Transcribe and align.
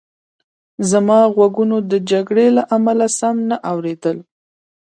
زما 0.89 1.19
غوږونو 1.33 1.77
د 1.91 1.93
جګړې 2.11 2.47
له 2.57 2.63
امله 2.75 3.07
سم 3.19 3.35
نه 3.49 3.57
اورېدل 3.71 4.17